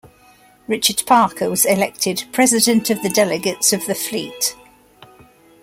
[0.67, 4.55] Richard Parker was elected "President of the Delegates of the Fleet".